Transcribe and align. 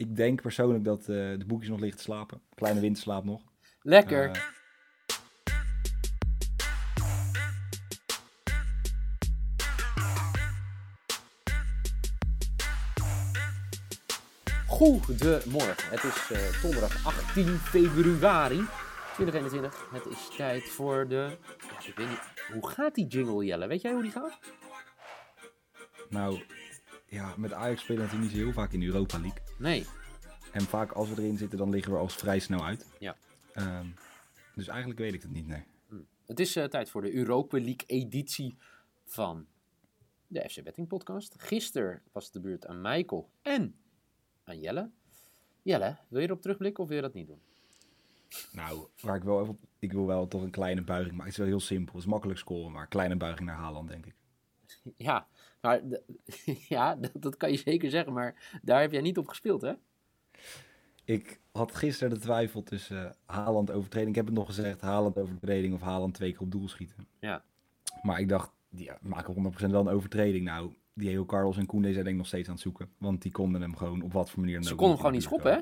ik 0.00 0.16
denk 0.16 0.42
persoonlijk 0.42 0.84
dat 0.84 1.00
eh, 1.00 1.06
de 1.06 1.44
boekjes 1.46 1.70
nog 1.70 1.80
liggen 1.80 1.98
te 1.98 2.04
slapen. 2.04 2.40
Kleine 2.54 2.80
winterslaap 2.80 3.24
nog. 3.24 3.42
Lekker. 3.82 4.30
Eh, 4.30 4.42
Goedemorgen. 14.66 15.90
Het 15.90 16.04
is 16.04 16.30
eh, 16.30 16.62
donderdag 16.62 17.06
18 17.06 17.46
februari 17.46 18.64
2021. 19.14 19.88
Het 19.92 20.06
is 20.06 20.36
tijd 20.36 20.62
voor 20.62 21.08
de... 21.08 21.14
Ja, 21.14 21.88
ik 21.88 21.96
weet 21.96 22.08
niet... 22.08 22.20
Hoe 22.52 22.68
gaat 22.68 22.94
die 22.94 23.06
jingle, 23.06 23.44
Jelle? 23.44 23.66
Weet 23.66 23.82
jij 23.82 23.92
hoe 23.92 24.02
die 24.02 24.10
gaat? 24.10 24.38
nou, 26.08 26.42
ja, 27.10 27.34
met 27.36 27.52
Ajax 27.52 27.82
spelen 27.82 28.02
natuurlijk 28.02 28.30
niet 28.30 28.38
zo 28.38 28.44
heel 28.44 28.54
vaak 28.54 28.72
in 28.72 28.80
de 28.80 28.86
Europa 28.86 29.20
League. 29.20 29.42
Nee. 29.58 29.86
En 30.52 30.62
vaak 30.62 30.92
als 30.92 31.08
we 31.08 31.22
erin 31.22 31.36
zitten, 31.36 31.58
dan 31.58 31.70
liggen 31.70 31.92
we 31.92 31.98
als 31.98 32.14
vrij 32.14 32.38
snel 32.38 32.64
uit. 32.64 32.86
Ja. 32.98 33.16
Ehm, 33.52 33.86
dus 34.54 34.68
eigenlijk 34.68 35.00
weet 35.00 35.14
ik 35.14 35.22
het 35.22 35.32
niet, 35.32 35.46
nee. 35.46 35.64
Het 36.26 36.40
is 36.40 36.56
eh, 36.56 36.64
tijd 36.64 36.90
voor 36.90 37.02
de 37.02 37.14
Europa 37.14 37.56
League 37.56 37.86
editie 37.86 38.56
van 39.04 39.46
de 40.26 40.48
FC 40.48 40.62
Betting 40.62 40.88
podcast. 40.88 41.34
Gisteren 41.38 42.02
was 42.12 42.24
het 42.24 42.32
de 42.32 42.40
beurt 42.40 42.66
aan 42.66 42.80
Michael 42.80 43.30
en 43.42 43.74
aan 44.44 44.60
Jelle. 44.60 44.90
Jelle, 45.62 45.96
wil 46.08 46.20
je 46.20 46.26
erop 46.26 46.42
terugblikken 46.42 46.82
of 46.82 46.88
wil 46.88 46.96
je 46.96 47.02
dat 47.02 47.14
niet 47.14 47.26
doen? 47.26 47.40
Nou, 48.52 48.86
waar 49.00 49.16
ik 49.16 49.22
wel 49.22 49.40
even 49.40 49.52
op, 49.52 49.60
ik 49.78 49.92
wil 49.92 50.06
wel 50.06 50.28
toch 50.28 50.42
een 50.42 50.50
kleine 50.50 50.82
buiging, 50.82 51.16
maar 51.16 51.24
het 51.24 51.32
is 51.32 51.40
wel 51.40 51.46
heel 51.46 51.60
simpel. 51.60 51.94
Het 51.94 52.02
is 52.02 52.10
makkelijk 52.10 52.38
scoren, 52.38 52.72
maar 52.72 52.86
kleine 52.86 53.16
buiging 53.16 53.48
naar 53.48 53.56
Haaland, 53.56 53.88
denk 53.88 54.06
ik. 54.06 54.14
Ja, 54.96 55.26
maar 55.60 55.80
ja, 56.68 56.94
dat, 56.94 57.10
dat 57.14 57.36
kan 57.36 57.50
je 57.50 57.56
zeker 57.56 57.90
zeggen, 57.90 58.12
maar 58.12 58.60
daar 58.62 58.80
heb 58.80 58.92
jij 58.92 59.00
niet 59.00 59.18
op 59.18 59.28
gespeeld, 59.28 59.62
hè? 59.62 59.72
Ik 61.04 61.40
had 61.52 61.74
gisteren 61.74 62.14
de 62.14 62.20
twijfel 62.20 62.62
tussen 62.62 63.06
eh, 63.06 63.12
Haaland 63.26 63.70
overtreding. 63.70 64.10
Ik 64.10 64.16
heb 64.16 64.26
het 64.26 64.34
nog 64.34 64.46
gezegd, 64.46 64.80
Haaland 64.80 65.18
overtreding 65.18 65.74
of 65.74 65.80
Haaland 65.80 66.14
twee 66.14 66.32
keer 66.32 66.40
op 66.40 66.50
doel 66.50 66.68
schieten. 66.68 67.06
Ja. 67.20 67.44
Maar 68.02 68.20
ik 68.20 68.28
dacht, 68.28 68.52
ja, 68.68 68.98
maken 69.00 69.52
100% 69.58 69.70
wel 69.70 69.80
een 69.80 69.94
overtreding. 69.94 70.44
Nou, 70.44 70.72
Diego 70.92 71.24
Carlos 71.24 71.56
en 71.56 71.66
Koen 71.66 71.82
zijn 71.82 71.94
denk 71.94 72.06
ik 72.08 72.14
nog 72.16 72.26
steeds 72.26 72.48
aan 72.48 72.54
het 72.54 72.62
zoeken. 72.62 72.90
Want 72.98 73.22
die 73.22 73.32
konden 73.32 73.60
hem 73.60 73.76
gewoon 73.76 74.02
op 74.02 74.12
wat 74.12 74.30
voor 74.30 74.40
manier 74.40 74.54
dan 74.54 74.64
Ze 74.64 74.72
ook 74.72 74.78
konden 74.78 74.96
hem 74.96 75.04
gewoon 75.06 75.18
niet 75.20 75.28
schoppen, 75.28 75.52
hè? 75.52 75.60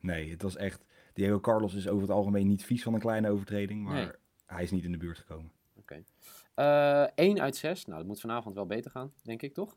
Nee, 0.00 0.30
het 0.30 0.42
was 0.42 0.56
echt... 0.56 0.86
Diego 1.12 1.40
Carlos 1.40 1.74
is 1.74 1.88
over 1.88 2.02
het 2.02 2.10
algemeen 2.10 2.46
niet 2.46 2.64
vies 2.64 2.82
van 2.82 2.94
een 2.94 3.00
kleine 3.00 3.30
overtreding. 3.30 3.84
Maar 3.84 3.94
Nee. 3.94 4.10
hij 4.46 4.62
is 4.62 4.70
niet 4.70 4.84
in 4.84 4.92
de 4.92 4.98
buurt 4.98 5.18
gekomen. 5.18 5.50
Oké. 5.90 6.02
Eh 6.54 7.06
1 7.14 7.40
uit 7.40 7.56
6. 7.56 7.84
Nou, 7.84 7.98
dat 7.98 8.06
moet 8.06 8.20
vanavond 8.20 8.54
wel 8.54 8.66
beter 8.66 8.90
gaan, 8.90 9.12
denk 9.22 9.42
ik, 9.42 9.54
toch? 9.54 9.76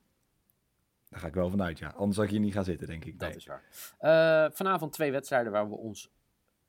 Daar 1.12 1.20
ga 1.20 1.28
ik 1.28 1.34
wel 1.34 1.50
vanuit, 1.50 1.80
ja. 1.80 1.88
Anders 1.88 2.16
zou 2.16 2.28
ik 2.28 2.34
hier 2.34 2.42
niet 2.42 2.54
gaan 2.54 2.64
zitten, 2.64 2.88
denk 2.88 3.06
ik. 3.06 3.20
Dat 3.20 3.36
is 3.36 3.45
waar. 3.45 3.64
Eh, 3.98 4.52
vanavond 4.56 4.94
twee 4.94 5.12
wedstrijden 5.12 5.52
waar 5.52 5.70
we 5.70 5.76
ons 5.76 6.12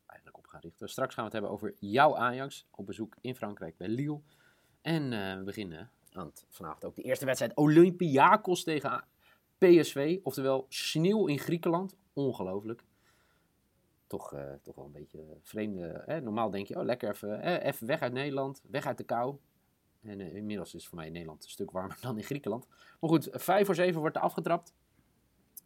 eigenlijk 0.07 0.39
op 0.39 0.47
gaan 0.47 0.61
richten. 0.61 0.89
Straks 0.89 1.15
gaan 1.15 1.25
we 1.25 1.31
het 1.31 1.41
hebben 1.41 1.51
over 1.51 1.75
jouw 1.79 2.17
Ajax 2.17 2.67
op 2.70 2.87
bezoek 2.87 3.17
in 3.20 3.35
Frankrijk 3.35 3.77
bij 3.77 3.89
Lille. 3.89 4.20
En 4.81 5.13
eh, 5.13 5.37
we 5.37 5.43
beginnen 5.45 5.91
aan 6.13 6.27
het, 6.27 6.47
vanavond 6.48 6.85
ook 6.85 6.95
de 6.95 7.03
eerste 7.03 7.25
wedstrijd 7.25 7.57
Olympiakos 7.57 8.65
tegen 8.65 9.05
PSV. 9.59 10.19
Oftewel 10.23 10.67
sneeuw 10.69 11.27
in 11.27 11.39
Griekenland. 11.39 11.97
Ongelooflijk. 12.13 12.85
Toch, 14.12 14.32
eh, 14.32 14.52
toch 14.62 14.74
wel 14.74 14.84
een 14.84 14.92
beetje 14.92 15.24
vreemde. 15.42 16.02
Hè? 16.06 16.20
Normaal 16.20 16.50
denk 16.50 16.66
je, 16.66 16.78
oh 16.78 16.84
lekker 16.84 17.10
even, 17.10 17.62
even 17.62 17.86
weg 17.86 18.00
uit 18.00 18.12
Nederland, 18.12 18.62
weg 18.70 18.86
uit 18.86 18.98
de 18.98 19.05
kou. 19.05 19.36
En 20.02 20.20
eh, 20.20 20.34
inmiddels 20.34 20.74
is 20.74 20.86
voor 20.88 20.98
mij 20.98 21.10
Nederland 21.10 21.44
een 21.44 21.50
stuk 21.50 21.70
warmer 21.70 21.98
dan 22.02 22.16
in 22.16 22.22
Griekenland. 22.22 22.66
Maar 23.00 23.10
goed, 23.10 23.28
5 23.33 23.66
voor 23.66 23.74
7 23.74 24.00
wordt 24.00 24.16
er 24.16 24.22
afgetrapt. 24.22 24.74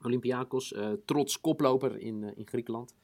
Olympiakos, 0.02 0.72
eh, 0.72 0.92
trots 1.04 1.40
koploper 1.40 1.98
in, 1.98 2.36
in 2.36 2.46
Griekenland. 2.46 2.94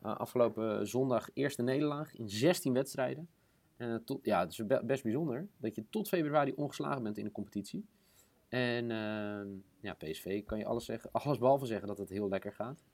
Afgelopen 0.00 0.86
zondag 0.86 1.28
eerste 1.32 1.62
nederlaag 1.62 2.14
in 2.14 2.28
16 2.28 2.72
wedstrijden. 2.72 3.28
En 3.76 4.04
ja, 4.22 4.40
het 4.40 4.50
is 4.50 4.66
be- 4.66 4.82
best 4.84 5.02
bijzonder 5.02 5.48
dat 5.56 5.74
je 5.74 5.84
tot 5.90 6.08
februari 6.08 6.52
ongeslagen 6.52 7.02
bent 7.02 7.18
in 7.18 7.24
de 7.24 7.32
competitie. 7.32 7.86
En 8.48 8.90
ehm, 8.90 9.48
ja, 9.80 9.94
PSV 9.94 10.44
kan 10.44 10.58
je 10.58 10.66
alles, 10.66 10.84
zeggen, 10.84 11.10
alles 11.12 11.38
behalve 11.38 11.66
zeggen 11.66 11.88
dat 11.88 11.98
het 11.98 12.08
heel 12.08 12.28
lekker 12.28 12.52
gaat. 12.52 12.84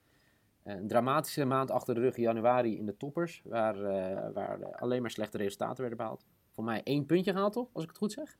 Eh, 0.63 0.75
een 0.75 0.87
dramatische 0.87 1.45
maand 1.45 1.71
achter 1.71 1.95
de 1.95 2.01
rug, 2.01 2.15
januari 2.15 2.77
in 2.77 2.85
de 2.85 2.97
toppers, 2.97 3.41
waar, 3.45 3.83
eh, 3.83 4.33
waar 4.33 4.75
alleen 4.75 5.01
maar 5.01 5.11
slechte 5.11 5.37
resultaten 5.37 5.79
werden 5.79 5.97
behaald. 5.97 6.25
Voor 6.53 6.63
mij 6.63 6.81
één 6.83 7.05
puntje 7.05 7.31
gehaald, 7.31 7.53
toch? 7.53 7.69
Als 7.73 7.83
ik 7.83 7.89
het 7.89 7.97
goed 7.97 8.11
zeg. 8.11 8.37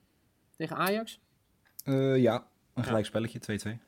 Tegen 0.56 0.76
Ajax. 0.76 1.20
Eh, 1.84 2.18
ja, 2.18 2.48
een 2.74 2.84
gelijk 2.84 3.06
spelletje, 3.06 3.40
2-2. 3.40 3.80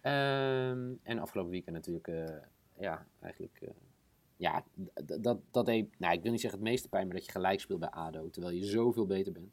Ehm, 0.00 0.92
en 1.02 1.18
afgelopen 1.18 1.50
weekend 1.50 1.76
natuurlijk, 1.76 2.08
ja, 2.78 3.06
eigenlijk, 3.20 3.60
ja, 4.36 4.64
dat, 5.20 5.38
dat 5.50 5.66
deed, 5.66 5.98
nou, 5.98 6.14
ik 6.14 6.22
wil 6.22 6.30
niet 6.30 6.40
zeggen 6.40 6.60
het 6.60 6.68
meeste 6.68 6.88
pijn, 6.88 7.06
maar 7.06 7.16
dat 7.16 7.24
je 7.24 7.30
gelijk 7.30 7.60
speelt 7.60 7.80
bij 7.80 7.90
ADO, 7.90 8.30
terwijl 8.30 8.54
je 8.54 8.64
zoveel 8.64 9.06
beter 9.06 9.32
bent. 9.32 9.52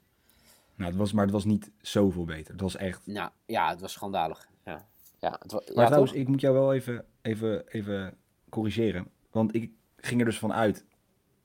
Nou, 0.75 0.89
het 0.89 0.99
was, 0.99 1.13
maar 1.13 1.23
het 1.23 1.33
was 1.33 1.45
niet 1.45 1.71
zoveel 1.81 2.25
beter. 2.25 2.51
Het 2.51 2.61
was 2.61 2.75
echt... 2.75 3.07
Nou, 3.07 3.29
ja, 3.45 3.69
het 3.69 3.81
was 3.81 3.91
schandalig. 3.91 4.49
Ja, 4.65 4.87
ja, 5.19 5.39
het 5.41 5.51
Maar 5.51 5.61
ja, 5.65 5.85
trouwens, 5.85 6.11
toch? 6.11 6.21
ik 6.21 6.27
moet 6.27 6.41
jou 6.41 6.53
wel 6.53 6.73
even, 6.73 7.05
even, 7.21 7.67
even 7.67 8.17
corrigeren. 8.49 9.07
Want 9.31 9.55
ik 9.55 9.71
ging 9.97 10.19
er 10.19 10.25
dus 10.25 10.39
van 10.39 10.53
uit. 10.53 10.85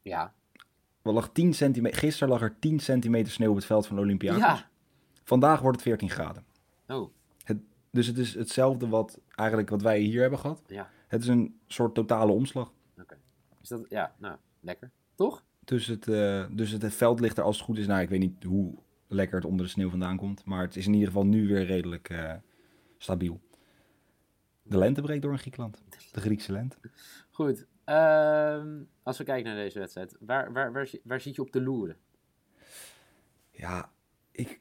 Ja, 0.02 0.34
Er 1.02 1.12
lag 1.12 1.30
10 1.32 1.54
centimeter, 1.54 1.98
gisteren 1.98 2.28
lag 2.28 2.42
er 2.42 2.58
10 2.58 2.80
centimeter 2.80 3.32
sneeuw 3.32 3.50
op 3.50 3.56
het 3.56 3.64
veld 3.64 3.86
van 3.86 3.98
Olympiakos. 3.98 4.40
ja. 4.40 4.70
Vandaag 5.24 5.60
wordt 5.60 5.76
het 5.76 5.86
14 5.86 6.10
graden. 6.10 6.44
Oh, 6.88 7.10
Dus 7.90 8.06
het 8.06 8.18
is 8.18 8.34
hetzelfde 8.34 8.88
wat, 8.88 9.20
eigenlijk 9.34 9.68
wat 9.70 9.82
wij 9.82 9.98
hier 9.98 10.20
hebben 10.20 10.38
gehad. 10.38 10.62
ja, 10.66 10.90
Het 11.08 11.22
is 11.22 11.28
een 11.28 11.60
soort 11.66 11.94
totale 11.94 12.32
omslag. 12.32 12.72
oké. 13.00 13.16
Is 13.62 13.68
dat, 13.68 13.86
ja, 13.88 14.14
nou, 14.18 14.36
lekker. 14.60 14.90
Toch? 15.14 15.44
Dus 15.64 15.86
het, 15.86 16.08
eh, 16.08 16.44
dus 16.50 16.70
het, 16.70 16.82
het 16.82 16.94
veld 16.94 17.20
ligt 17.20 17.38
er 17.38 17.44
als 17.44 17.56
het 17.56 17.64
goed 17.64 17.78
is. 17.78 17.86
Nou, 17.86 18.00
ik 18.02 18.08
weet 18.08 18.20
niet 18.20 18.44
hoe 18.44 18.74
lekker 19.08 19.36
het 19.36 19.44
onder 19.44 19.66
de 19.66 19.72
sneeuw 19.72 19.90
vandaan 19.90 20.16
komt. 20.16 20.44
Maar 20.44 20.62
het 20.62 20.76
is 20.76 20.86
in 20.86 20.92
ieder 20.92 21.08
geval 21.08 21.26
nu 21.26 21.46
weer 21.48 21.64
redelijk 21.64 22.08
eh, 22.08 22.32
stabiel. 22.98 23.40
De 24.72 24.78
lente 24.78 25.00
breekt 25.02 25.22
door 25.22 25.32
in 25.32 25.38
Griekenland. 25.38 25.82
De 26.12 26.20
Griekse 26.20 26.52
lente. 26.52 26.76
Goed. 27.30 27.66
Ehm, 27.84 28.80
als 29.02 29.18
we 29.18 29.24
kijken 29.24 29.44
naar 29.52 29.62
deze 29.62 29.78
wedstrijd, 29.78 30.16
waar, 30.20 30.52
waar, 30.52 30.72
waar, 30.72 30.86
zi- 30.86 31.00
waar 31.04 31.20
zit 31.20 31.34
je 31.34 31.42
op 31.42 31.52
de 31.52 31.62
loeren? 31.62 31.96
Ja, 33.50 33.90
ik 34.30 34.60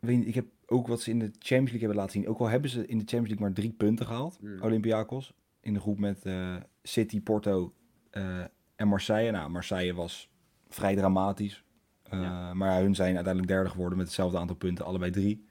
weet 0.00 0.18
niet. 0.18 0.26
Ik 0.26 0.34
heb 0.34 0.46
ook 0.66 0.86
wat 0.86 1.00
ze 1.00 1.10
in 1.10 1.18
de 1.18 1.24
Champions 1.24 1.70
League 1.70 1.78
hebben 1.78 1.96
laten 1.96 2.12
zien. 2.12 2.28
Ook 2.28 2.38
al 2.38 2.48
hebben 2.48 2.70
ze 2.70 2.78
in 2.86 2.98
de 2.98 3.04
Champions 3.04 3.28
League 3.28 3.46
maar 3.46 3.52
drie 3.54 3.72
punten 3.72 4.06
gehaald. 4.06 4.36
Hmm. 4.40 4.62
Olympiakos. 4.62 5.32
In 5.60 5.74
de 5.74 5.80
groep 5.80 5.98
met 5.98 6.24
eh, 6.26 6.56
City, 6.82 7.22
Porto 7.22 7.74
eh, 8.10 8.44
en 8.76 8.88
Marseille. 8.88 9.30
Nou, 9.30 9.50
Marseille 9.50 9.94
was 9.94 10.30
vrij 10.68 10.96
dramatisch. 10.96 11.64
Eh, 12.02 12.20
Ja. 12.20 12.54
Maar 12.54 12.76
ja, 12.76 12.82
hun 12.82 12.94
zijn 12.94 13.14
uiteindelijk 13.14 13.52
derde 13.52 13.70
geworden 13.70 13.98
met 13.98 14.06
hetzelfde 14.06 14.38
aantal 14.38 14.56
punten. 14.56 14.84
Allebei 14.84 15.10
drie. 15.10 15.46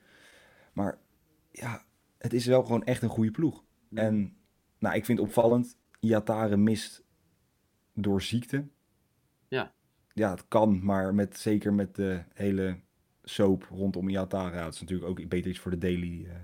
Maar 0.72 0.98
ja, 1.50 1.84
het 2.18 2.32
is 2.32 2.46
wel 2.46 2.62
gewoon 2.62 2.84
echt 2.84 3.02
een 3.02 3.08
goede 3.08 3.30
ploeg. 3.30 3.64
En 3.94 4.36
nou, 4.78 4.94
ik 4.96 5.04
vind 5.04 5.18
het 5.18 5.26
opvallend. 5.26 5.78
Iatare 6.00 6.56
mist 6.56 7.04
door 7.94 8.22
ziekte. 8.22 8.64
Ja. 9.48 9.72
Ja, 10.12 10.30
het 10.30 10.48
kan, 10.48 10.84
maar 10.84 11.14
met, 11.14 11.38
zeker 11.38 11.72
met 11.74 11.94
de 11.94 12.22
hele 12.34 12.78
soap 13.22 13.66
rondom 13.70 14.08
Iatare. 14.08 14.56
Ja, 14.56 14.64
het 14.64 14.74
is 14.74 14.80
natuurlijk 14.80 15.08
ook 15.10 15.28
beter 15.28 15.50
iets 15.50 15.58
voor 15.60 15.70
de 15.70 15.78
daily. 15.78 16.24
eh. 16.28 16.34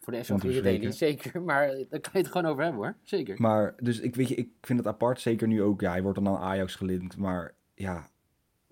Voor 0.00 0.12
de 0.12 0.24
FVD 0.24 0.42
bespreken. 0.42 0.92
zeker, 0.92 1.42
maar 1.50 1.66
daar 1.66 2.00
kan 2.00 2.10
je 2.12 2.18
het 2.18 2.26
gewoon 2.26 2.46
over 2.50 2.62
hebben 2.62 2.82
hoor. 2.82 2.96
Zeker. 3.02 3.40
Maar 3.40 3.74
dus 3.82 4.00
ik 4.00 4.14
weet 4.14 4.28
je, 4.28 4.34
ik 4.34 4.48
vind 4.60 4.78
het 4.78 4.88
apart. 4.88 5.20
Zeker 5.20 5.48
nu 5.48 5.62
ook. 5.62 5.80
Ja, 5.80 5.90
hij 5.90 6.02
wordt 6.02 6.18
dan 6.24 6.28
aan 6.36 6.42
Ajax 6.42 6.74
gelinkt. 6.74 7.16
Maar 7.16 7.54
ja, 7.74 8.10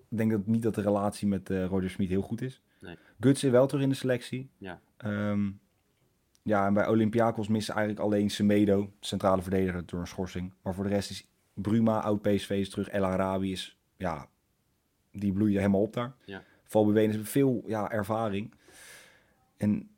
ik 0.09 0.17
denk 0.17 0.31
dat 0.31 0.45
niet 0.45 0.61
dat 0.61 0.75
de 0.75 0.81
relatie 0.81 1.27
met 1.27 1.49
eh 1.49 1.65
Roger 1.65 1.89
Smit 1.89 2.09
heel 2.09 2.21
goed 2.21 2.41
is. 2.41 2.61
Nee. 2.79 2.97
Guts 3.19 3.43
is 3.43 3.51
wel 3.51 3.67
terug 3.67 3.83
in 3.83 3.89
de 3.89 3.95
selectie. 3.95 4.49
Ja. 4.57 4.81
Ehm, 4.97 5.51
ja, 6.45 6.65
en 6.65 6.73
bij 6.73 6.87
Olympiakos 6.87 7.47
missen 7.47 7.75
eigenlijk 7.75 8.05
alleen 8.05 8.29
Semedo, 8.29 8.91
centrale 8.99 9.41
verdediger, 9.41 9.85
door 9.85 9.99
een 9.99 10.07
schorsing. 10.07 10.53
Maar 10.61 10.73
voor 10.73 10.83
de 10.83 10.89
rest 10.89 11.09
is 11.09 11.27
Bruma, 11.53 11.99
oud 11.99 12.21
PSV, 12.21 12.49
is 12.49 12.69
terug. 12.69 12.87
El 12.87 13.05
Arabi 13.05 13.51
is, 13.51 13.77
ja, 13.97 14.29
die 15.11 15.33
bloeien 15.33 15.57
helemaal 15.57 15.81
op 15.81 15.93
daar. 15.93 16.15
Ja. 16.25 16.43
Valbewenen 16.63 17.09
hebben 17.09 17.27
veel 17.27 17.63
ja, 17.65 17.91
ervaring. 17.91 18.53
En 19.57 19.89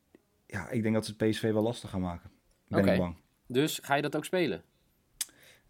ja, 0.45 0.69
ik 0.69 0.81
denk 0.81 0.93
dat 0.95 1.05
ze 1.05 1.13
het 1.17 1.29
PSV 1.29 1.51
wel 1.51 1.63
lastig 1.63 1.89
gaan 1.89 2.01
maken. 2.01 2.31
Ben 2.67 2.87
ik 2.87 2.97
bang. 2.97 3.15
Dus 3.47 3.79
ga 3.83 3.95
je 3.95 4.01
dat 4.01 4.15
ook 4.15 4.25
spelen? 4.25 4.63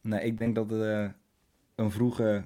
Nee, 0.02 0.26
ik 0.26 0.38
denk 0.38 0.56
dat 0.56 0.70
het 0.70 0.82
eh, 0.82 1.10
een 1.76 1.92
vroege 1.92 2.44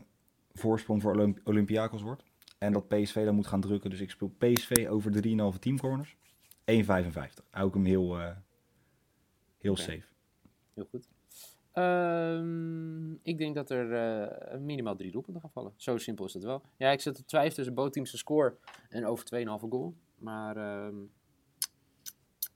voorsprong 0.53 1.01
voor 1.01 1.11
Olymp 1.11 1.39
Olympiakos 1.43 2.01
wordt. 2.01 2.23
En 2.57 2.73
dat 2.73 2.87
PSV 2.87 3.25
dan 3.25 3.35
moet 3.35 3.47
gaan 3.47 3.61
drukken. 3.61 3.89
Dus 3.89 3.99
ik 3.99 4.09
speel 4.09 4.35
PSV 4.37 4.87
over 4.89 5.11
3,5 5.53 5.59
teamcorners. 5.59 6.17
1,55. 6.65 7.45
Hou 7.49 7.67
ik 7.67 7.73
hem 7.73 7.85
heel, 7.85 8.19
eh, 8.19 8.35
heel 9.57 9.77
safe. 9.77 10.03
Heel 10.73 10.87
goed. 10.89 11.09
Ehm, 11.71 13.11
ik 13.11 13.37
denk 13.37 13.55
dat 13.55 13.69
er 13.69 13.93
eh, 13.93 14.59
minimaal 14.59 14.95
drie 14.95 15.11
doelpunten 15.11 15.41
gaan 15.41 15.51
vallen. 15.51 15.73
Zo 15.75 15.97
simpel 15.97 16.25
is 16.25 16.33
het 16.33 16.43
wel. 16.43 16.61
Ja, 16.77 16.89
ik 16.91 17.01
zit 17.01 17.19
op 17.19 17.27
twijfel 17.27 17.55
tussen 17.55 17.73
bootteams 17.73 18.17
score 18.17 18.57
en 18.89 19.05
over 19.05 19.25
2,5 19.25 19.69
goal. 19.69 19.95
Maar 20.15 20.57
ehm, 20.57 20.95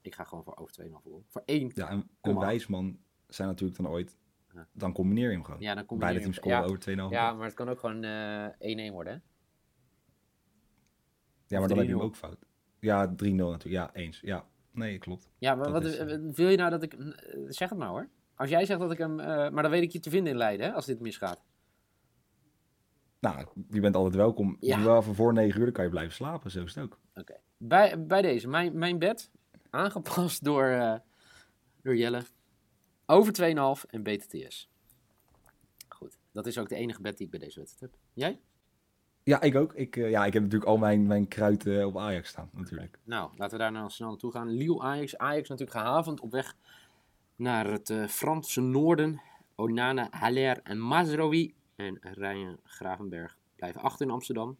ik 0.02 0.14
ga 0.14 0.24
gewoon 0.24 0.44
voor 0.44 0.56
over 0.56 0.72
2,5 0.72 1.02
goal. 1.02 1.24
Voor 1.26 1.42
één. 1.44 1.70
Ja, 1.74 1.90
een, 1.90 2.00
Kom 2.20 2.30
een 2.30 2.34
maar. 2.34 2.46
wijsman 2.46 2.98
zijn 3.26 3.48
natuurlijk 3.48 3.78
dan 3.78 3.88
ooit... 3.88 4.16
Ja. 4.54 4.68
Dan 4.72 4.92
combineer 4.92 5.28
je 5.28 5.34
hem 5.34 5.44
gewoon. 5.44 5.60
Ja, 5.60 5.74
dan 5.74 5.84
je 5.88 5.96
Beide 5.96 6.20
teams 6.20 6.36
scoren 6.36 6.58
ja, 6.58 6.64
over 6.64 6.80
2,5 6.80 7.12
Ja, 7.12 7.32
maar 7.32 7.46
het 7.46 7.54
kan 7.54 7.68
ook 7.68 7.80
gewoon 7.80 8.04
eh 8.04 8.88
1-1 8.90 8.92
worden, 8.92 9.12
hè? 9.12 9.18
Ja, 11.46 11.58
maar 11.58 11.68
dan 11.68 11.78
heb 11.78 11.86
je 11.86 11.92
3-0. 11.92 11.96
hem 11.96 12.06
ook 12.06 12.16
fout. 12.16 12.45
Ja, 12.86 13.08
3-0 13.08 13.14
natuurlijk. 13.14 13.64
Ja, 13.64 13.90
eens. 13.92 14.20
Ja, 14.20 14.44
nee, 14.70 14.98
klopt. 14.98 15.28
Ja, 15.38 15.54
maar 15.54 15.64
Dat 15.64 15.72
wat, 15.72 15.84
is, 15.84 15.96
eh, 15.96 16.14
eh, 16.14 16.20
wil 16.32 16.48
je 16.48 16.56
nou 16.56 16.70
dat 16.70 16.82
ik... 16.82 16.92
eh, 16.94 17.08
zeg 17.48 17.68
het 17.68 17.78
maar, 17.78 17.88
hoor. 17.88 18.08
Als 18.34 18.50
jij 18.50 18.64
zegt 18.66 18.80
dat 18.80 18.92
ik 18.92 18.98
hem... 18.98 19.20
eh, 19.20 19.26
maar 19.50 19.62
dan 19.62 19.70
weet 19.70 19.82
ik 19.82 19.90
je 19.90 20.00
te 20.00 20.10
vinden 20.10 20.32
in 20.32 20.38
Leiden, 20.38 20.66
hè? 20.66 20.72
Als 20.72 20.86
dit 20.86 21.00
misgaat. 21.00 21.44
Nou, 23.20 23.46
je 23.70 23.80
bent 23.80 23.96
altijd 23.96 24.14
welkom. 24.14 24.56
Ja. 24.60 24.82
Wel 24.82 24.98
even 25.00 25.14
voor 25.14 25.32
9 25.32 25.58
uur, 25.58 25.64
dan 25.64 25.74
kan 25.74 25.84
je 25.84 25.90
blijven 25.90 26.14
slapen. 26.14 26.50
Zo 26.50 26.62
is 26.62 26.74
het 26.74 26.84
ook. 26.84 26.98
Oké. 27.14 27.34
Bij, 27.56 28.06
bij 28.06 28.22
deze, 28.22 28.48
mijn, 28.48 28.78
mijn 28.78 28.98
bed, 28.98 29.30
aangepast 29.70 30.44
door, 30.44 31.00
door 31.82 31.96
Jelle, 31.96 32.22
over 33.06 33.32
2,5 33.80 33.90
en 33.90 34.02
BTTS. 34.02 34.70
Goed, 35.88 36.18
dat 36.32 36.46
is 36.46 36.58
ook 36.58 36.68
de 36.68 36.74
enige 36.74 37.00
bed 37.00 37.16
die 37.16 37.24
ik 37.26 37.32
bij 37.32 37.40
deze 37.40 37.58
wedstrijd 37.58 37.92
heb. 37.92 38.00
Jij? 38.12 38.40
Ja, 39.26 39.40
ik 39.40 39.54
ook. 39.54 39.74
Ik, 39.74 39.96
eh, 39.96 40.10
ja, 40.10 40.24
ik 40.24 40.32
heb 40.32 40.42
natuurlijk 40.42 40.70
al 40.70 40.76
mijn, 40.76 41.06
mijn 41.06 41.28
kruid 41.28 41.66
eh, 41.66 41.86
op 41.86 41.96
Ajax 41.96 42.28
staan, 42.28 42.50
natuurlijk. 42.52 42.98
Nou, 43.04 43.30
laten 43.36 43.56
we 43.56 43.62
daar 43.62 43.72
nou 43.72 43.90
snel 43.90 44.08
naartoe 44.08 44.32
gaan. 44.32 44.48
Lille 44.48 44.80
Ajax. 44.80 45.16
Ajax 45.16 45.48
natuurlijk 45.48 45.78
gehavend 45.78 46.20
op 46.20 46.30
weg 46.30 46.56
naar 47.36 47.66
het 47.70 47.90
eh, 47.90 48.06
Franse 48.06 48.60
noorden. 48.60 49.20
Onana, 49.54 50.08
Haller 50.10 50.60
en 50.62 50.78
Mazraoui. 50.78 51.54
En 51.76 51.98
Ryan 52.00 52.58
Gravenberg 52.64 53.38
blijven 53.56 53.80
achter 53.80 54.06
in 54.06 54.12
Amsterdam. 54.12 54.56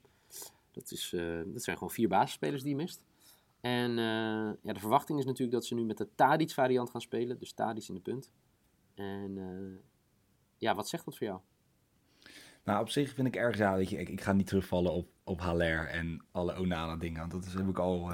Dat, 0.71 0.91
is, 0.91 1.15
dat 1.47 1.63
zijn 1.63 1.77
gewoon 1.77 1.93
vier 1.93 2.09
basisspelers 2.09 2.63
die 2.63 2.71
je 2.71 2.77
mist. 2.77 3.03
En 3.61 3.97
ja, 4.63 4.73
de 4.73 4.81
verwachting 4.81 5.19
is 5.19 5.25
natuurlijk 5.25 5.53
dat 5.53 5.65
ze 5.65 5.75
nu 5.75 5.85
met 5.85 5.99
de 5.99 6.09
Tadic 6.15 6.51
variant 6.51 6.91
gaan 6.91 7.01
spelen. 7.01 7.39
Dus 7.39 7.53
Tadic 7.53 7.89
in 7.89 7.95
de 7.95 8.01
punt. 8.01 8.33
En 8.95 9.39
ja, 10.59 10.75
wat 10.75 10.89
zegt 10.89 11.05
dat 11.05 11.17
voor 11.17 11.27
jou? 11.27 11.41
Nou, 12.67 12.81
op 12.81 12.89
zich 12.89 13.15
vind 13.15 13.27
ik 13.27 13.37
erg, 13.37 13.57
ja, 13.57 13.77
weet 13.77 13.91
je, 13.91 13.97
ik, 13.97 14.09
ik 14.09 14.21
ga 14.21 14.33
niet 14.33 14.47
terugvallen 14.47 14.93
op, 14.93 15.09
op 15.25 15.41
Haller 15.41 15.87
en 15.87 16.25
alle 16.31 16.59
Onana 16.59 16.97
dingen. 16.97 17.21
Want 17.21 17.33
dat 17.33 17.45
is, 17.45 17.55
heb 17.55 17.69
ik 17.69 17.79
al, 17.79 18.09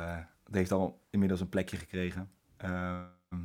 dat 0.44 0.54
heeft 0.54 0.72
al 0.72 1.00
inmiddels 1.10 1.40
een 1.40 1.48
plekje 1.48 1.76
gekregen. 1.76 2.30
Ehm, 2.56 3.44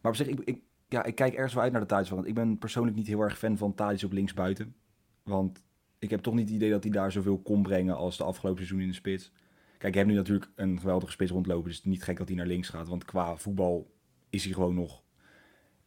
maar 0.00 0.12
op 0.12 0.16
zich, 0.16 0.26
ik, 0.26 0.40
ik, 0.40 0.62
ja, 0.88 1.04
ik 1.04 1.14
kijk 1.14 1.34
ergens 1.34 1.54
wel 1.54 1.62
uit 1.62 1.72
naar 1.72 1.80
de 1.80 1.86
Tadic. 1.86 2.08
Want 2.08 2.26
ik 2.26 2.34
ben 2.34 2.58
persoonlijk 2.58 2.96
niet 2.96 3.06
heel 3.06 3.20
erg 3.20 3.38
fan 3.38 3.56
van 3.56 3.74
Tadic 3.74 4.02
op 4.02 4.12
linksbuiten. 4.12 4.74
Want 5.22 5.62
ik 5.98 6.10
heb 6.10 6.20
toch 6.20 6.34
niet 6.34 6.46
het 6.46 6.56
idee 6.56 6.70
dat 6.70 6.82
hij 6.82 6.92
daar 6.92 7.12
zoveel 7.12 7.38
kon 7.38 7.62
brengen 7.62 7.96
als 7.96 8.16
de 8.16 8.24
afgelopen 8.24 8.58
seizoen 8.58 8.80
in 8.80 8.88
de 8.88 8.94
spits. 8.94 9.32
Kijk, 9.78 9.92
je 9.92 9.98
hebt 9.98 10.10
nu 10.10 10.16
natuurlijk 10.16 10.50
een 10.54 10.80
geweldige 10.80 11.12
spits 11.12 11.30
rondlopen. 11.30 11.64
Dus 11.64 11.76
het 11.76 11.84
is 11.84 11.90
niet 11.90 12.02
gek 12.02 12.16
dat 12.16 12.28
hij 12.28 12.36
naar 12.36 12.46
links 12.46 12.68
gaat. 12.68 12.88
Want 12.88 13.04
qua 13.04 13.36
voetbal 13.36 13.94
is 14.30 14.44
hij 14.44 14.52
gewoon 14.52 14.74
nog 14.74 15.02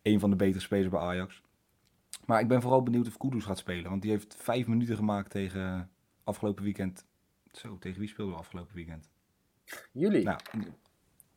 een 0.02 0.20
van 0.20 0.30
de 0.30 0.36
betere 0.36 0.62
spelers 0.62 0.90
bij 0.90 1.00
Ajax. 1.00 1.42
Maar 2.30 2.40
ik 2.40 2.48
ben 2.48 2.62
vooral 2.62 2.84
benieuwd 2.84 3.08
of 3.08 3.18
Kudus 3.18 3.44
gaat 3.44 3.58
spelen. 3.58 3.90
Want 3.90 4.02
die 4.02 4.12
heeft 4.12 4.36
vijf 4.40 4.68
minuten 4.68 4.96
gemaakt 4.96 5.30
tegen 5.30 5.90
afgelopen 6.24 6.64
weekend. 6.64 7.06
Zo, 7.52 7.78
tegen 7.80 8.00
wie 8.00 8.10
speelden 8.10 8.34
we 8.34 8.40
afgelopen 8.40 8.76
weekend? 8.76 9.10
Jullie. 9.92 10.24
Nou, 10.24 10.40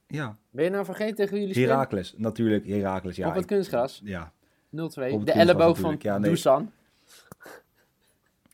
ja. 0.06 0.36
Ben 0.50 0.64
je 0.64 0.70
nou 0.70 0.84
vergeten 0.84 1.14
tegen 1.14 1.38
jullie 1.38 1.54
spelen? 1.54 1.70
Herakles, 1.70 2.14
natuurlijk. 2.16 2.66
Herakles, 2.66 3.16
ja. 3.16 3.28
op 3.28 3.34
het 3.34 3.44
kunstgras. 3.44 4.00
0-2. 4.00 4.04
Ja. 4.04 4.32
De 4.70 4.80
kunstgras 4.80 5.36
elleboog 5.36 5.78
van 5.78 5.96
ja, 5.98 6.18
nee. 6.18 6.30
Dusan. 6.30 6.72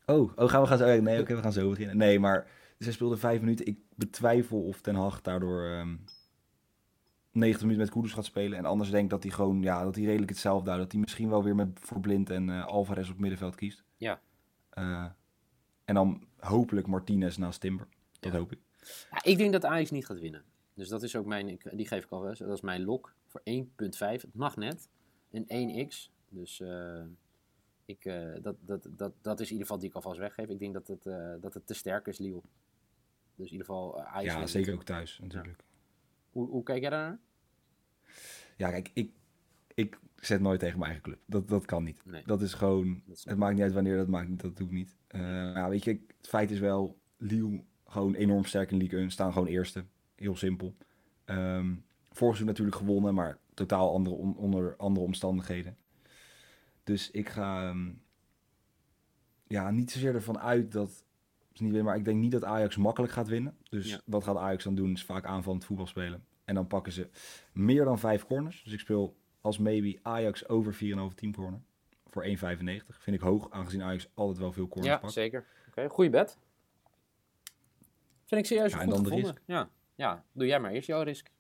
Oh, 0.07 0.33
oh, 0.37 0.49
gaan 0.49 0.61
we 0.61 0.67
gaan 0.67 0.79
zo. 0.79 1.01
Nee, 1.01 1.21
oké, 1.21 1.35
we 1.35 1.43
gaan 1.43 1.53
zo 1.53 1.71
beginnen. 1.71 1.97
Nee, 1.97 2.21
maar 2.21 2.47
zij 2.79 2.93
speelde 2.93 3.17
vijf 3.17 3.41
minuten. 3.41 3.67
Ik 3.67 3.79
betwijfel 3.95 4.61
of 4.61 4.81
Ten 4.81 4.95
Hag 4.95 5.21
daardoor 5.21 5.65
ehm 5.65 5.95
90 7.39 7.63
minuten 7.63 7.85
met 7.85 7.95
Kudus 7.95 8.13
gaat 8.13 8.25
spelen. 8.25 8.59
En 8.59 8.65
anders 8.65 8.91
denk 8.91 9.05
ik 9.05 9.11
dat 9.11 9.23
hij 9.23 9.33
gewoon, 9.33 9.63
ja, 9.63 9.85
dat 9.85 9.95
hij 9.95 10.05
redelijk 10.05 10.31
hetzelfde 10.31 10.67
houdt. 10.69 10.83
Dat 10.83 10.93
hij 10.93 11.01
misschien 11.01 11.29
wel 11.29 11.45
weer 11.45 11.55
met 11.55 11.69
voor 11.81 12.01
Blind 12.01 12.31
en 12.31 12.51
eh, 12.51 12.67
Alvarez 12.67 13.11
op 13.11 13.19
middenveld 13.19 13.55
kiest. 13.55 13.85
Ja. 13.97 14.21
Eh, 14.71 15.07
en 15.85 15.95
dan 15.95 16.27
hopelijk 16.39 16.87
Martinez 16.87 17.37
naast 17.37 17.61
Timber. 17.61 17.89
Dat 18.21 18.33
Ja. 18.33 18.39
hoop 18.39 18.53
ik. 18.53 18.59
Ja, 19.11 19.23
ik 19.23 19.37
denk 19.39 19.53
dat 19.53 19.65
Ajax 19.65 19.91
niet 19.91 20.07
gaat 20.07 20.19
winnen. 20.21 20.45
Dus 20.75 20.89
dat 20.89 21.03
is 21.03 21.17
ook 21.17 21.27
mijn, 21.27 21.59
die 21.73 21.87
geef 21.87 22.05
ik 22.05 22.11
al 22.11 22.29
eens. 22.29 22.39
Dat 22.39 22.53
is 22.57 22.61
mijn 22.61 22.85
lok 22.85 23.15
voor 23.27 23.41
1.5. 23.45 24.23
Het 24.23 24.35
mag 24.35 24.57
net. 24.57 24.89
En 25.31 25.45
1x. 25.89 26.11
Dus 26.29 26.61
eh, 26.61 27.05
ik, 27.85 28.05
dat, 28.43 28.57
dat, 28.61 28.89
dat, 28.91 29.13
dat 29.23 29.41
is 29.41 29.47
in 29.47 29.53
ieder 29.53 29.67
geval 29.67 29.79
die 29.79 29.89
ik 29.89 29.95
alvast 29.95 30.19
weggeef. 30.19 30.49
Ik 30.49 30.59
denk 30.59 30.75
dat 30.75 30.87
het, 30.89 31.03
dat 31.43 31.55
het 31.55 31.67
te 31.67 31.75
sterk 31.75 32.07
is, 32.07 32.19
Lille. 32.19 32.41
Dus 33.35 33.47
in 33.47 33.53
ieder 33.53 33.67
geval 33.67 34.03
Ajax. 34.03 34.35
Ja, 34.35 34.47
zeker 34.47 34.75
ook 34.75 34.85
thuis 34.85 35.19
natuurlijk. 35.23 35.65
Hoe, 36.31 36.49
hoe 36.49 36.63
kijk 36.63 36.81
jij 36.81 36.91
daarnaar? 36.91 37.19
Ja, 38.57 38.71
kijk, 38.71 38.91
ik, 38.95 39.11
ik 39.75 39.99
zet 40.17 40.41
nooit 40.41 40.61
tegen 40.61 40.79
mijn 40.79 40.91
eigen 40.91 41.11
club. 41.11 41.21
Dat, 41.27 41.49
dat 41.49 41.65
kan 41.65 41.85
niet. 41.85 42.01
Nee. 42.05 42.23
Dat 42.27 42.43
is 42.43 42.55
gewoon, 42.55 43.03
Dat 43.07 43.23
het 43.25 43.39
maakt 43.39 43.55
niet 43.55 43.63
uit 43.63 43.73
wanneer, 43.73 43.97
dat 43.97 44.09
maakt 44.09 44.29
niet, 44.29 44.41
dat 44.41 44.57
doe 44.57 44.67
ik 44.67 44.73
niet. 44.73 44.97
Ja, 45.09 45.69
weet 45.69 45.85
je, 45.85 45.91
het 46.19 46.29
feit 46.29 46.51
is 46.51 46.59
wel, 46.59 46.99
Lille 47.17 47.63
gewoon 47.87 48.15
enorm 48.15 48.45
sterk 48.45 48.71
in 48.71 48.77
Ligue 48.79 48.99
1, 48.99 49.11
staan 49.11 49.33
gewoon 49.33 49.49
eerste. 49.49 49.85
Heel 50.15 50.37
simpel. 50.37 50.75
Ehm 51.25 51.75
vorig 52.11 52.37
seizoen 52.37 52.47
natuurlijk 52.47 52.77
gewonnen, 52.77 53.15
maar 53.15 53.39
totaal 53.55 53.93
andere, 53.93 54.17
on- 54.17 54.37
onder 54.37 54.77
andere 54.77 55.07
omstandigheden. 55.07 55.77
Dus 56.85 57.11
ik 57.11 57.29
ga 57.29 57.69
ehm, 57.69 57.91
ja, 59.47 59.71
niet 59.71 59.91
zozeer 59.91 60.15
ervan 60.15 60.39
uit 60.39 60.73
dat 60.73 61.05
niet 61.53 61.61
winnen, 61.71 61.85
maar 61.85 61.97
ik 61.97 62.05
denk 62.05 62.21
niet 62.21 62.33
dat 62.33 62.45
Ajax 62.45 62.77
makkelijk 62.77 63.13
gaat 63.13 63.29
winnen. 63.29 63.57
Dus 63.69 63.91
Ja. 63.91 64.01
wat 64.05 64.25
gaat 64.25 64.37
Ajax 64.37 64.65
dan 64.65 64.75
doen? 64.75 64.93
Is 64.93 65.05
vaak 65.05 65.25
aanvallend 65.25 65.65
voetbal 65.65 65.87
spelen. 65.87 66.25
En 66.49 66.55
dan 66.55 66.67
pakken 66.67 66.93
ze 66.93 67.09
meer 67.53 67.85
dan 67.85 67.99
vijf 67.99 68.25
corners. 68.25 68.63
Dus 68.65 68.73
ik 68.73 68.79
speel 68.79 69.17
als 69.41 69.59
maybe 69.59 69.99
Ajax 70.03 70.49
over 70.49 70.75
4,5 70.75 70.79
team 71.15 71.35
corner. 71.35 71.61
Voor 72.07 72.25
1,95. 72.27 72.31
Vind 72.89 73.17
ik 73.17 73.21
hoog, 73.21 73.51
aangezien 73.51 73.83
Ajax 73.83 74.09
altijd 74.15 74.39
wel 74.39 74.53
veel 74.53 74.69
corners 74.69 74.95
Ja, 74.95 74.99
pakt. 74.99 75.13
zeker. 75.13 75.47
Oké, 75.69 75.89
goeie 75.89 76.11
bed. 76.11 76.39
Vind 78.25 78.41
ik 78.41 78.47
serieus 78.47 78.73
Ja, 78.73 78.81
en 78.81 78.91
goed 78.91 79.03
gevonden. 79.03 79.37
Ja. 79.45 79.71
ja, 79.95 80.25
doe 80.33 80.47
jij 80.47 80.61
maar 80.61 80.71
eerst 80.71 80.87
jouw 80.87 81.03
risk. 81.03 81.31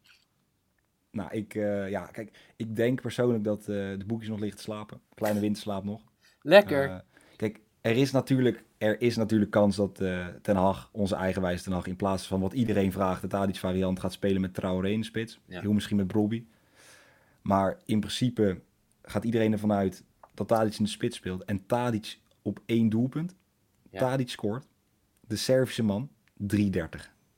Nou, 1.10 1.30
ik, 1.30 1.54
eh, 1.54 1.90
ja, 1.90 2.06
kijk, 2.06 2.52
ik 2.56 2.76
denk 2.76 3.00
persoonlijk 3.00 3.44
dat 3.44 3.60
eh, 3.60 3.66
de 3.66 4.04
boekjes 4.06 4.28
nog 4.30 4.38
liggen 4.38 4.56
te 4.56 4.64
slapen. 4.64 5.00
Kleine 5.14 5.40
winterslaap 5.40 5.84
nog. 5.84 6.02
Lekker. 6.42 7.04
Er 7.80 7.96
is 7.96 8.10
natuurlijk, 8.12 8.64
er 8.78 9.00
is 9.00 9.16
natuurlijk 9.16 9.50
kans 9.50 9.76
dat 9.76 10.00
eh, 10.00 10.26
Ten 10.42 10.56
Hag, 10.56 10.88
onze 10.92 11.14
eigenwijze 11.14 11.62
Ten 11.64 11.72
Hag, 11.72 11.86
in 11.86 11.96
plaats 11.96 12.26
van 12.26 12.40
wat 12.40 12.52
iedereen 12.52 12.92
vraagt, 12.92 13.20
de 13.22 13.28
Tadic 13.28 13.56
variant 13.56 14.00
gaat 14.00 14.12
spelen 14.12 14.40
met 14.40 14.54
Traoré 14.54 14.88
in 14.90 15.00
de 15.00 15.06
spits. 15.06 15.40
Ja. 15.46 15.60
Heel 15.60 15.72
misschien 15.72 15.96
met 15.96 16.06
Brobby. 16.06 16.44
Maar 17.42 17.78
in 17.84 18.00
principe 18.00 18.60
gaat 19.02 19.24
iedereen 19.24 19.52
ervan 19.52 19.72
uit 19.72 20.04
dat 20.34 20.48
Tadic 20.48 20.78
in 20.78 20.84
de 20.84 20.90
spits 20.90 21.16
speelt. 21.16 21.44
En 21.44 21.66
Tadic 21.66 22.18
op 22.42 22.60
één 22.66 22.88
doelpunt. 22.88 23.34
Ja. 23.90 23.98
Tadic 23.98 24.28
scoort. 24.30 24.66
De 25.20 25.36
Servische 25.36 25.82
man, 25.82 26.10
3,30. 26.36 26.46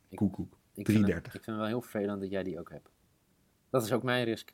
Ik- 0.08 0.16
Koekoek. 0.16 0.58
Ik 0.74 0.86
vind, 0.86 1.06
het, 1.06 1.16
3,30. 1.16 1.16
ik 1.16 1.30
vind 1.30 1.46
het 1.46 1.56
wel 1.56 1.66
heel 1.66 1.80
vervelend 1.80 2.20
dat 2.20 2.30
jij 2.30 2.42
die 2.42 2.58
ook 2.58 2.70
hebt. 2.70 2.90
Dat 3.70 3.84
is 3.84 3.92
ook 3.92 4.02
mijn 4.02 4.24
risk. 4.24 4.52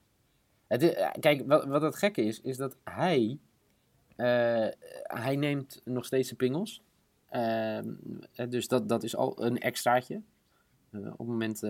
Het 0.67 0.83
is- 0.83 0.95
eh, 0.95 1.11
kijk, 1.21 1.43
wat, 1.47 1.65
wat 1.65 1.83
het 1.83 1.97
gekke 1.97 2.23
is, 2.23 2.41
is 2.41 2.57
dat 2.57 2.77
hij... 2.85 3.39
eh, 4.17 4.67
hij 5.03 5.37
neemt 5.37 5.81
nog 5.85 6.05
steeds 6.05 6.29
de 6.29 6.35
pingels. 6.35 6.83
Ehm, 7.29 7.95
eh, 8.35 8.49
dus 8.49 8.69
dat, 8.69 8.89
dat 8.89 9.03
is 9.03 9.17
al 9.17 9.45
een 9.45 9.59
extraatje. 9.59 10.21
Eh, 10.91 11.01
op 11.01 11.19
het 11.19 11.27
moment 11.27 11.61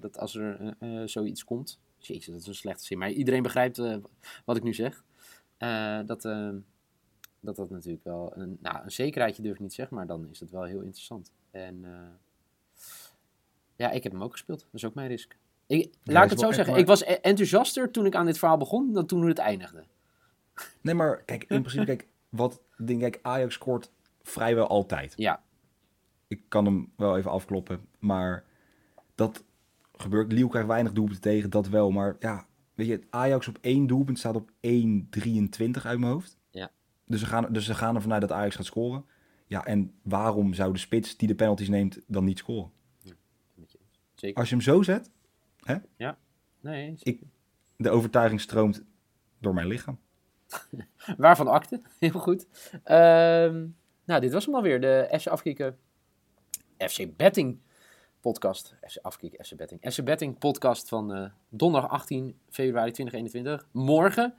dat 0.00 0.18
als 0.18 0.34
er 0.34 0.76
zoiets 1.08 1.44
komt... 1.44 1.78
Jezus, 1.98 2.26
dat 2.26 2.40
is 2.40 2.46
een 2.46 2.54
slechte 2.54 2.84
zin. 2.84 2.98
Maar 2.98 3.10
iedereen 3.10 3.42
begrijpt 3.42 3.76
wat 4.44 4.56
ik 4.56 4.62
nu 4.62 4.74
zeg. 4.74 5.04
Dat, 6.06 6.24
eh, 6.24 6.50
dat 7.40 7.56
dat 7.56 7.70
natuurlijk 7.70 8.04
wel... 8.04 8.32
Een, 8.36 8.58
nou, 8.60 8.84
een 8.84 8.90
zekerheidje 8.90 9.42
durf 9.42 9.54
ik 9.54 9.60
niet 9.60 9.74
zeggen, 9.74 9.96
maar 9.96 10.06
dan 10.06 10.28
is 10.28 10.40
het 10.40 10.50
wel 10.50 10.62
heel 10.62 10.80
interessant. 10.80 11.32
En... 11.50 11.84
ja, 13.76 13.90
ik 13.90 14.02
heb 14.02 14.12
hem 14.12 14.22
ook 14.22 14.32
gespeeld. 14.32 14.58
Dat 14.60 14.68
is 14.72 14.84
ook 14.84 14.94
mijn 14.94 15.08
risk. 15.08 15.36
Ik, 15.66 15.94
Ja, 16.02 16.12
laat 16.12 16.24
ik 16.24 16.30
het 16.30 16.40
zo 16.40 16.52
zeggen. 16.52 16.76
Ik 16.76 16.86
was 16.86 17.02
e- 17.02 17.12
enthousiaster 17.12 17.90
toen 17.90 18.06
ik 18.06 18.14
aan 18.14 18.26
dit 18.26 18.38
verhaal 18.38 18.56
begon 18.56 18.92
dan 18.92 19.06
toen 19.06 19.26
het 19.26 19.38
eindigde. 19.38 19.84
Nee, 20.80 20.94
maar 20.94 21.22
kijk, 21.24 21.44
in 21.48 21.60
principe, 21.60 21.84
kijk, 21.84 22.06
wat 22.28 22.62
denk 22.84 23.02
ik, 23.02 23.18
Ajax 23.22 23.54
scoort 23.54 23.92
vrijwel 24.22 24.66
altijd. 24.66 25.12
Ja, 25.16 25.42
Ik 26.28 26.42
kan 26.48 26.64
hem 26.64 26.92
wel 26.96 27.16
even 27.16 27.30
afkloppen, 27.30 27.86
maar 27.98 28.44
dat 29.14 29.44
gebeurt. 29.92 30.32
Lille 30.32 30.48
krijgt 30.48 30.68
weinig 30.68 30.92
doelpunten 30.92 31.22
tegen, 31.22 31.50
dat 31.50 31.68
wel. 31.68 31.90
Maar 31.90 32.16
ja, 32.18 32.46
weet 32.74 32.86
je, 32.86 33.00
Ajax 33.10 33.48
op 33.48 33.58
één 33.60 33.86
doelpunt 33.86 34.18
staat 34.18 34.36
op 34.36 34.50
1,23 34.50 35.82
uit 35.82 35.98
mijn 35.98 36.12
hoofd. 36.12 36.38
Ja. 36.50 36.70
Dus 37.04 37.20
ze, 37.20 37.26
gaan, 37.26 37.52
dus 37.52 37.64
ze 37.64 37.74
gaan 37.74 37.94
ervan 37.94 38.12
uit 38.12 38.20
dat 38.20 38.32
Ajax 38.32 38.56
gaat 38.56 38.64
scoren. 38.64 39.04
Ja, 39.46 39.64
en 39.64 39.94
waarom 40.02 40.54
zou 40.54 40.72
de 40.72 40.78
spits 40.78 41.16
die 41.16 41.28
de 41.28 41.34
penalties 41.34 41.68
neemt 41.68 42.00
dan 42.06 42.24
niet 42.24 42.38
scoren? 42.38 42.70
eens. 43.04 43.76
zeker. 44.14 44.36
Als 44.36 44.48
je 44.48 44.54
hem 44.54 44.64
zo 44.64 44.82
zet, 44.82 45.10
Nee, 46.60 46.96
ik, 47.02 47.22
de 47.76 47.90
overtuiging 47.90 48.40
stroomt 48.40 48.84
door 49.38 49.54
mijn 49.54 49.66
lichaam. 49.66 49.98
Waarvan 51.16 51.48
akte? 51.48 51.80
Heel 51.98 52.10
goed. 52.10 52.46
Ehm, 52.84 53.66
nou, 54.04 54.20
dit 54.20 54.32
was 54.32 54.44
hem 54.44 54.54
alweer. 54.54 54.80
De 54.80 55.08
FC 55.20 55.26
Afkikken 55.26 55.78
FC 56.78 57.16
Betting 57.16 57.58
podcast. 58.20 58.74
FC 58.86 58.96
Afkikken, 59.02 59.44
FC 59.44 59.56
Betting. 59.56 59.80
FC 59.92 60.04
Betting 60.04 60.38
podcast 60.38 60.88
van 60.88 61.14
eh, 61.14 61.30
donderdag 61.48 61.90
18 61.90 62.38
februari 62.48 62.90
2021. 62.90 63.68
Morgen 63.72 64.34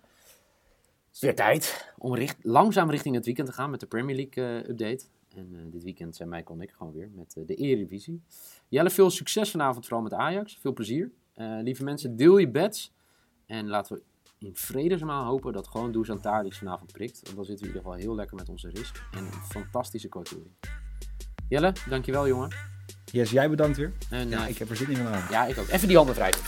is 1.13 1.19
weer 1.19 1.35
tijd 1.35 1.93
om 1.97 2.15
richt, 2.15 2.37
langzaam 2.41 2.89
richting 2.89 3.15
het 3.15 3.25
weekend 3.25 3.47
te 3.47 3.53
gaan 3.53 3.69
met 3.69 3.79
de 3.79 3.85
Premier 3.85 4.15
League 4.15 4.61
eh, 4.61 4.69
update. 4.69 5.05
En 5.35 5.55
eh, 5.55 5.59
dit 5.71 5.83
weekend 5.83 6.15
zijn 6.15 6.29
Michael 6.29 6.55
en 6.55 6.61
ik 6.61 6.71
gewoon 6.71 6.93
weer 6.93 7.09
met 7.15 7.33
de 7.45 7.55
Eredivisie. 7.55 8.21
Jelle, 8.67 8.89
veel 8.89 9.09
succes 9.09 9.51
vanavond 9.51 9.85
vooral 9.85 10.03
met 10.03 10.13
Ajax. 10.13 10.57
Veel 10.57 10.73
plezier. 10.73 11.11
Lieve 11.61 11.83
mensen, 11.83 12.15
deel 12.15 12.37
je 12.37 12.49
bets. 12.49 12.93
En 13.45 13.67
laten 13.67 13.95
we 13.95 14.01
in 14.39 14.55
vredesmaal 14.55 15.25
hopen 15.25 15.53
dat 15.53 15.67
gewoon 15.67 15.91
Dusan 15.91 16.19
Tadic 16.22 16.53
vanavond 16.53 16.91
prikt. 16.91 17.19
Want 17.24 17.36
dan 17.36 17.46
zitten 17.46 17.65
we 17.65 17.72
in 17.72 17.77
ieder 17.77 17.91
geval 17.91 18.05
heel 18.08 18.15
lekker 18.15 18.36
met 18.36 18.50
onze 18.50 18.69
risk. 18.69 19.01
En 19.12 19.25
een 19.25 19.31
fantastische 19.50 20.08
quoturing. 20.08 20.48
Jelle, 21.50 21.74
dankjewel 21.89 22.27
jongen. 22.27 22.55
Yes, 23.12 23.31
jij 23.31 23.50
bedankt 23.50 23.77
weer. 23.77 23.93
En, 24.10 24.29
Ja, 24.29 24.43
eh, 24.43 24.50
ik 24.50 24.58
heb 24.58 24.69
er 24.69 24.75
zin 24.75 24.89
in 24.89 24.96
vanavond. 24.96 25.29
ja, 25.31 25.46
ik 25.46 25.58
ook. 25.58 25.67
Even 25.67 25.88
die 25.88 25.98
handen 25.98 26.15
wrijven. 26.15 26.41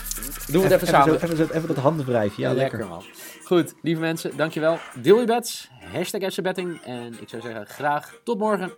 Doen 0.52 0.62
we 0.62 0.68
het 0.68 0.72
even, 0.72 0.74
Even, 0.74 0.86
samen. 0.88 1.20
zo, 1.20 1.24
even, 1.26 1.36
zo- 1.36 1.52
even 1.52 1.68
dat 1.68 1.76
handenwrijfje. 1.76 2.42
Ja, 2.42 2.48
Ja, 2.48 2.54
lekker. 2.54 2.78
lekker 2.78 2.96
man. 2.96 3.04
Goed, 3.44 3.74
lieve 3.82 4.00
mensen, 4.00 4.36
dankjewel. 4.36 4.78
Deel 5.02 5.20
je 5.20 5.26
bets. 5.26 5.70
Hashtag 5.92 6.32
FC 6.32 6.42
Betting. 6.42 6.80
En 6.80 7.20
ik 7.20 7.28
zou 7.28 7.42
zeggen, 7.42 7.66
graag 7.66 8.20
tot 8.24 8.38
morgen. 8.38 8.72